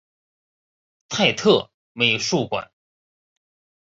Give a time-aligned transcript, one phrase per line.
[1.09, 2.71] 泰特美术馆。